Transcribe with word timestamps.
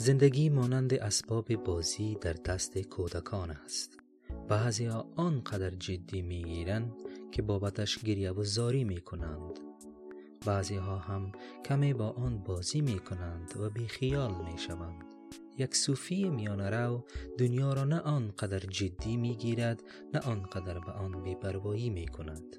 زندگی 0.00 0.48
مانند 0.48 0.94
اسباب 0.94 1.54
بازی 1.54 2.14
در 2.20 2.32
دست 2.32 2.78
کودکان 2.78 3.50
است. 3.50 3.98
بعضی 4.48 4.84
ها 4.84 5.06
آنقدر 5.16 5.70
جدی 5.70 6.22
می‌گیرند 6.22 6.92
که 7.32 7.42
بابتش 7.42 7.98
گریه 7.98 8.32
و 8.32 8.44
زاری 8.44 8.84
می 8.84 9.00
کنند. 9.00 9.60
بعضی 10.46 10.76
ها 10.76 10.98
هم 10.98 11.32
کمی 11.64 11.94
با 11.94 12.10
آن 12.10 12.38
بازی 12.38 12.80
می 12.80 12.98
کنند 12.98 13.52
و 13.60 13.70
بیخیال 13.70 14.34
می 14.44 14.58
شوند. 14.58 15.04
یک 15.58 15.76
صوفی 15.76 16.28
میان 16.28 16.60
رو 16.60 17.04
دنیا 17.38 17.72
را 17.72 17.84
نه 17.84 17.98
آنقدر 17.98 18.58
جدی 18.58 19.16
می 19.16 19.36
گیرد 19.36 19.82
نه 20.14 20.20
آنقدر 20.20 20.78
به 20.78 20.92
آن 20.92 21.22
بیپروایی 21.22 21.90
می 21.90 22.08
کند. 22.08 22.56